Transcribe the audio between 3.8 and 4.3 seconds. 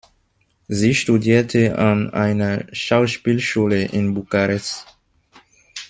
in